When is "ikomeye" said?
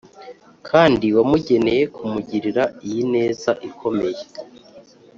3.69-4.23